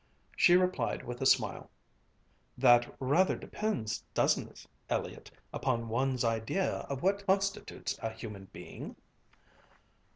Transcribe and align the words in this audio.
She 0.35 0.55
replied 0.57 1.03
with 1.03 1.21
a 1.21 1.27
smile, 1.27 1.69
"That 2.57 2.91
rather 2.99 3.35
depends, 3.35 4.03
doesn't 4.15 4.49
it, 4.49 4.65
Elliott, 4.89 5.29
upon 5.53 5.89
one's 5.89 6.23
idea 6.25 6.71
of 6.89 7.03
what 7.03 7.23
constitutes 7.27 7.99
a 8.01 8.09
human 8.09 8.45
being?" 8.51 8.95